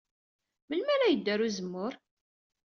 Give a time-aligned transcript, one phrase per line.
[0.67, 1.93] Melmi ara yeddu ɣer uzemmur?